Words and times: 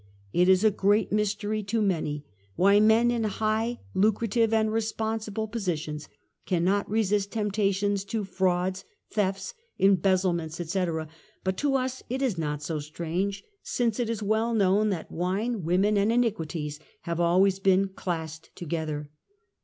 It 0.33 0.49
is 0.49 0.63
a 0.63 0.71
great 0.71 1.11
mystery 1.11 1.61
to 1.65 1.79
many, 1.79 2.25
why 2.55 2.79
men 2.79 3.11
in 3.11 3.21
high^, 3.21 3.77
lucrative 3.93 4.51
and 4.51 4.73
responsible 4.73 5.47
positions 5.47 6.09
cannot 6.47 6.89
resist 6.89 7.31
temp 7.33 7.53
tations 7.53 8.03
to 8.07 8.23
frauds, 8.23 8.83
thefts, 9.13 9.53
embezzlements, 9.77 10.59
etc., 10.59 11.07
but 11.43 11.55
to 11.57 11.75
us 11.75 12.01
it 12.09 12.23
is 12.23 12.35
not 12.35 12.63
so 12.63 12.79
strange 12.79 13.43
since 13.61 13.99
it 13.99 14.09
is 14.09 14.23
well 14.23 14.55
known 14.55 14.89
that 14.89 15.11
"wine, 15.11 15.63
women 15.63 15.97
and 15.99 16.11
iniquities" 16.11 16.79
have 17.01 17.19
always 17.19 17.59
been' 17.59 17.89
classed 17.89 18.49
together. 18.55 19.11